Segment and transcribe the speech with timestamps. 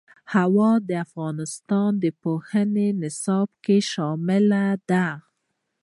[0.33, 4.45] هوا د افغانستان د پوهنې نصاب کې شامل
[4.91, 5.07] دي.